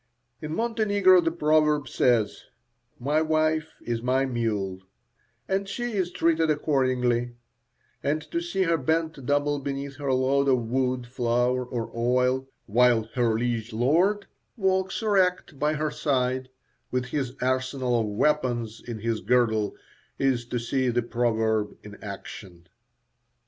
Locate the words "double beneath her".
9.27-10.11